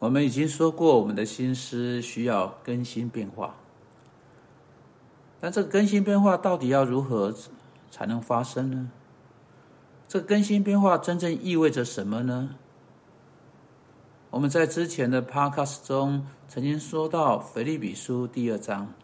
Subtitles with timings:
[0.00, 3.54] 我们已经说过，我们的心思需要更新变化。
[5.38, 7.34] 但这个更新变化到底要如何
[7.90, 8.90] 才能发生呢？
[10.08, 12.56] 这更新变化真正意味着什么呢？
[14.30, 18.94] 我们在之前的 podcast 中曾经说到《腓立比书》第二章，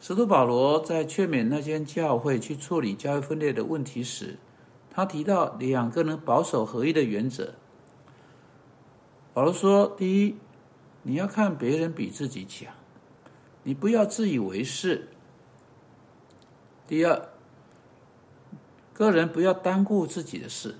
[0.00, 4.38] 使徒保罗在劝勉那间教会去处理教会分裂的问题时，
[4.90, 7.52] 他提到两个能保守合一的原则。
[9.40, 10.36] 保罗说：“第一，
[11.02, 12.74] 你要看别人比自己强，
[13.62, 15.06] 你不要自以为是；
[16.86, 17.30] 第二，
[18.92, 20.74] 个人不要单顾自己的事，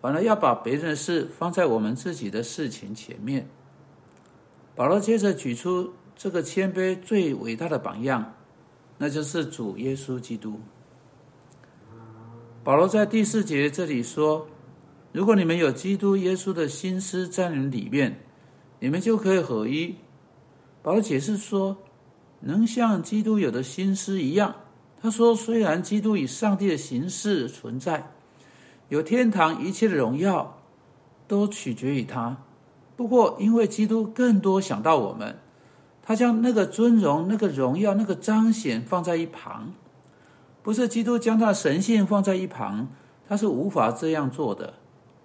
[0.00, 3.46] 反而要把别人的事放在我们自己的事情前面。”
[4.74, 8.32] 保罗接着举出这个谦卑最伟大的榜样，
[8.96, 10.58] 那就是主耶稣基督。
[12.64, 14.48] 保罗在第四节这里说。
[15.16, 18.20] 如果你们有基督耶稣的心思在你们里面，
[18.80, 19.94] 你们就可以合一。
[20.82, 21.78] 保罗解释说，
[22.40, 24.54] 能像基督有的心思一样。
[25.00, 28.12] 他说，虽然基督以上帝的形式存在，
[28.90, 30.58] 有天堂一切的荣耀
[31.26, 32.36] 都取决于他。
[32.94, 35.38] 不过，因为基督更多想到我们，
[36.02, 39.72] 他将那个尊荣、那个荣耀、那个彰显放在一旁。
[40.62, 42.88] 不是基督将他的神性放在一旁，
[43.26, 44.74] 他是无法这样做的。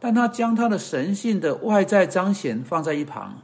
[0.03, 3.37] 但他将他的神性的外在彰显放在一旁，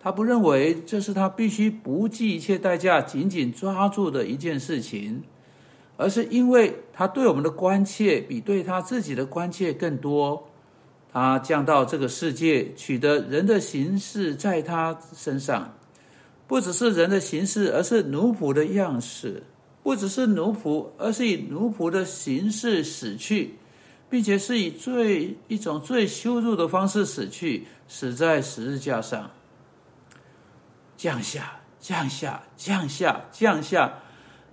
[0.00, 5.22] 他不认为这是他必须不计一切代价紧紧抓住的一件事情，
[5.96, 10.48] 而是因为他对我们的关切比对他自己的关切更多。
[11.12, 15.72] 他降到这个世界，取得人的形式在他身上，
[16.48, 19.40] 不只是人的形式，而是奴仆的样式；
[19.84, 23.54] 不只是奴仆，而是以奴仆的形式死去。
[24.08, 29.30] 并且是以最一种最羞辱的方式死去，死在十字架上，
[30.96, 33.92] 降下，降下，降下，降下，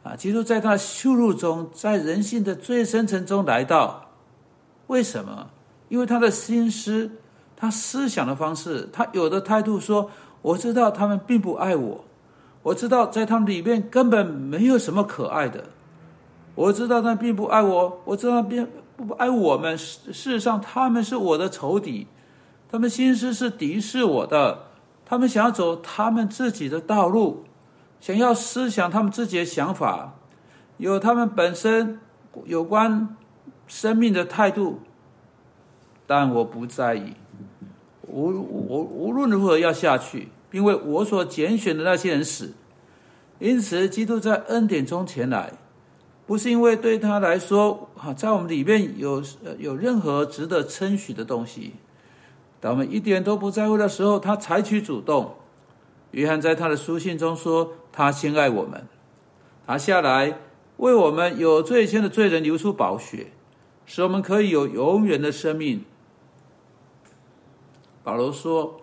[0.03, 0.15] 啊！
[0.15, 4.09] 基督在他羞辱中，在人性的最深层中来到。
[4.87, 5.49] 为什么？
[5.87, 7.11] 因为他的心思，
[7.55, 10.09] 他思想的方式，他有的态度说
[10.41, 12.03] ：“我知道他们并不爱我，
[12.63, 15.63] 我知道在他们里面根本没有什么可爱的，
[16.55, 22.07] 我知道他并不爱我，我知道并。”不爱我们，事实上他们是我的仇敌，
[22.69, 24.67] 他们心思是敌视我的，
[25.05, 27.43] 他们想要走他们自己的道路，
[27.99, 30.13] 想要思想他们自己的想法，
[30.77, 31.99] 有他们本身
[32.45, 33.15] 有关
[33.67, 34.79] 生命的态度，
[36.05, 37.13] 但我不在意，
[38.07, 42.53] 无无无论如何要下去，因为我所拣选的那些人死，
[43.39, 45.53] 因此基督在恩典中前来。
[46.25, 49.21] 不是因为对他来说，哈，在我们里面有
[49.59, 51.73] 有任何值得称许的东西，
[52.61, 55.35] 当我们一点都不在乎的时候，他采取主动。
[56.11, 58.87] 约翰在他的书信中说：“他先爱我们，
[59.65, 60.39] 他下来
[60.77, 63.31] 为我们有罪愆的罪人流出宝血，
[63.85, 65.83] 使我们可以有永远的生命。”
[68.01, 68.81] 保罗说：“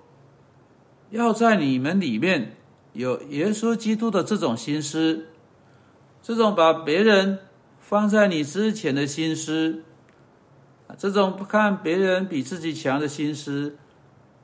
[1.11, 2.57] 要在你们里面
[2.93, 5.27] 有耶稣基督的这种心思。”
[6.23, 7.39] 这种把别人
[7.79, 9.83] 放在你之前的心思，
[10.87, 13.77] 啊，这种不看别人比自己强的心思，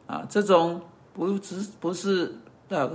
[0.07, 0.81] 啊，这种
[1.13, 2.37] 不只不是
[2.71, 2.91] 啊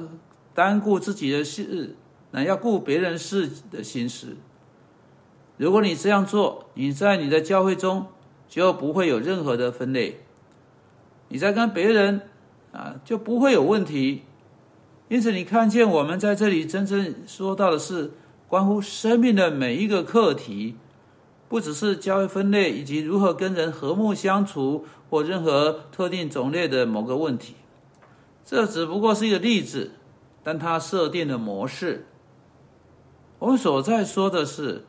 [0.55, 1.95] 单顾自己的事，
[2.31, 4.35] 那要顾别人事的心思。
[5.57, 8.07] 如果你这样做，你在你的教会中
[8.49, 10.21] 就不会有任何的分类，
[11.29, 12.21] 你在跟别人
[12.71, 14.23] 啊就不会有问题。
[15.07, 18.11] 因此，你看见我们在这里真正说到的是。
[18.51, 20.75] 关乎生命的每一个课题，
[21.47, 27.55] 不只是教育分类以及如何跟人和睦相处，或任何特定种类的某个问题。
[28.43, 29.91] 这只不过是一个例子，
[30.43, 32.07] 但它设定的模式。
[33.39, 34.83] 我们所在说的是，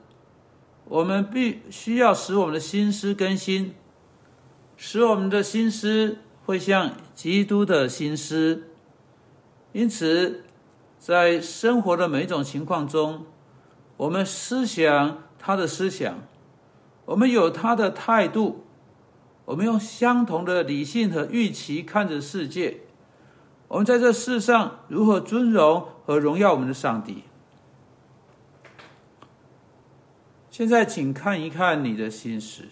[0.86, 3.74] 我们必须要使我们的心思更新，
[4.76, 8.64] 使我们的心思会像基督的心思。
[9.70, 10.42] 因此，
[10.98, 13.24] 在生活的每一种情况中。
[14.02, 16.16] 我们思想他的思想，
[17.04, 18.64] 我们有他的态度，
[19.44, 22.80] 我们用相同的理性和预期看着世界。
[23.68, 27.22] 我们在这世上如何尊荣和荣耀我们的上帝？
[30.50, 32.64] 现在，请看一看你的心思。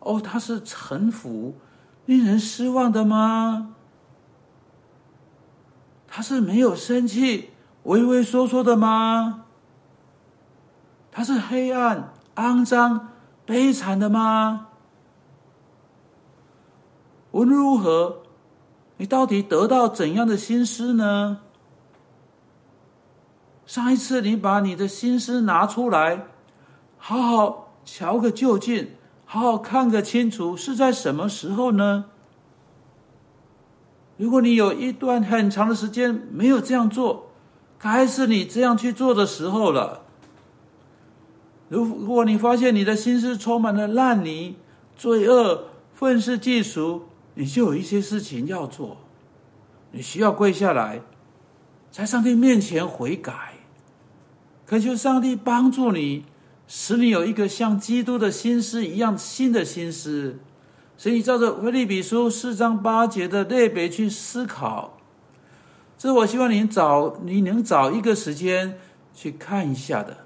[0.00, 1.56] 哦，他是臣服、
[2.04, 3.74] 令人失望的吗？
[6.06, 7.52] 他是没有生气、
[7.84, 9.45] 畏畏缩缩的吗？
[11.16, 13.08] 他是黑暗、肮脏、
[13.46, 14.66] 悲惨的吗？
[17.30, 18.18] 无论如何，
[18.98, 21.38] 你到底得到怎样的心思呢？
[23.64, 26.26] 上一次你把你的心思拿出来，
[26.98, 28.90] 好好瞧个究竟，
[29.24, 32.04] 好好看个清楚，是在什么时候呢？
[34.18, 37.30] 如果你有一段很长的时间没有这样做，
[37.78, 40.02] 该是你这样去做的时候了。
[41.68, 44.56] 如如果你发现你的心思充满了烂泥、
[44.96, 47.02] 罪恶、愤世嫉俗，
[47.34, 48.98] 你就有一些事情要做，
[49.90, 51.00] 你需要跪下来，
[51.90, 53.54] 在上帝面前悔改，
[54.64, 56.24] 恳求上帝帮助你，
[56.68, 60.38] 使你有一个像基督的心思一样新的心思，
[60.96, 64.98] 所以照着《腓立比书》四章八节的类别去思考。
[65.98, 68.78] 这我希望你找你能找一个时间
[69.14, 70.25] 去看一下的。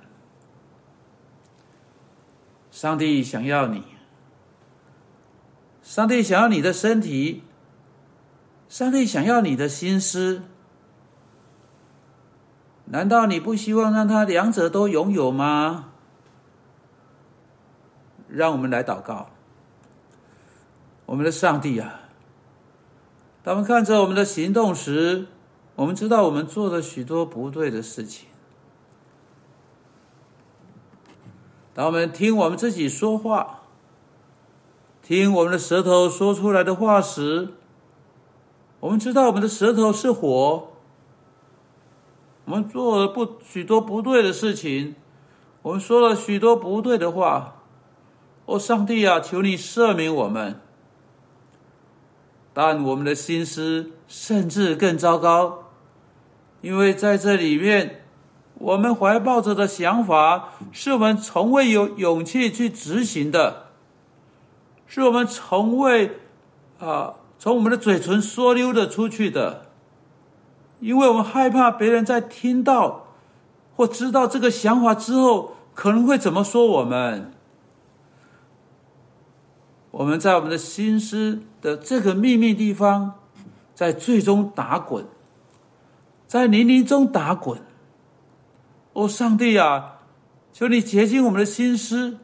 [2.80, 3.82] 上帝想要你，
[5.82, 7.42] 上帝想要你的身体，
[8.70, 10.44] 上帝想要你的心思。
[12.86, 15.90] 难道你不希望让他两者都拥有吗？
[18.26, 19.28] 让我们来祷告，
[21.04, 22.08] 我们的上帝啊！
[23.42, 25.26] 当我们看着我们的行动时，
[25.74, 28.29] 我们知道我们做了许多不对的事情。
[31.72, 33.60] 当我们听我们自己说话，
[35.02, 37.50] 听我们的舌头说出来的话时，
[38.80, 40.68] 我们知道我们的舌头是火。
[42.46, 44.96] 我们做了不许多不对的事情，
[45.62, 47.62] 我们说了许多不对的话。
[48.46, 50.60] 哦，上帝啊，求你赦免我们。
[52.52, 55.70] 但我们的心思甚至更糟糕，
[56.60, 57.99] 因为在这里面。
[58.60, 63.68] 我们怀抱着的想法，是我们从未有勇气去执行的，
[64.86, 66.18] 是我们从未
[66.78, 69.66] 啊从我们的嘴唇说溜的出去的，
[70.78, 73.06] 因为我们害怕别人在听到
[73.74, 77.32] 或知道这个想法之后，可能会怎么说我们。
[79.92, 83.14] 我们在我们的心思的这个秘密地方，
[83.74, 85.06] 在最终打滚，
[86.26, 87.58] 在泥泞中打滚。
[88.92, 90.00] 哦，上帝啊，
[90.52, 92.18] 求你洁净我们的心思，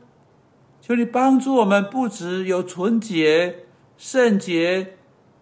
[0.80, 3.64] 求你帮助我们，不只有纯洁、
[3.96, 4.96] 圣洁，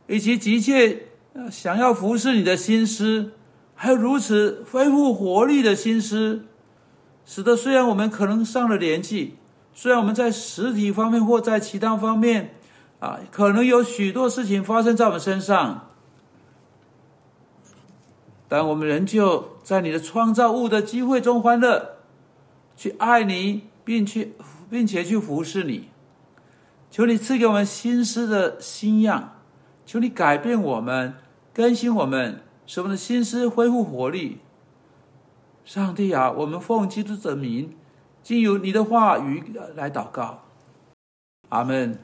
[0.06, 1.06] 以及急切
[1.50, 3.32] 想要服侍你的心思，
[3.74, 6.44] 还有如此恢复活力的心思，
[7.24, 9.34] 使得虽然我们可能上了年纪，
[9.72, 12.54] 虽然我们在实体方面或在其他方面
[13.00, 15.88] 啊，可能有许多事情发生在我们身上。
[18.48, 21.96] 但我们仍旧在你的创造物的机会中欢乐，
[22.76, 24.34] 去爱你，并去
[24.70, 25.88] 并且去服侍你。
[26.90, 29.34] 求你赐给我们新思的新样，
[29.84, 31.14] 求你改变我们，
[31.52, 34.38] 更新我们，使我们的心思恢复活力。
[35.64, 37.74] 上帝啊，我们奉基督的名，
[38.22, 39.42] 经由你的话语
[39.74, 40.40] 来祷告。
[41.48, 41.98] 阿门。